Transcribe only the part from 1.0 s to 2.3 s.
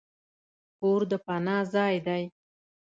د پناه ځای دی.